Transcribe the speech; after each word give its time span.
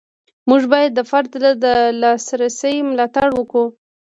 موږ 0.49 0.61
باید 0.73 0.91
د 0.95 0.99
فرد 1.09 1.31
د 1.63 1.65
لاسرسي 2.01 2.75
ملاتړ 2.89 3.27
وکړو. 3.35 3.65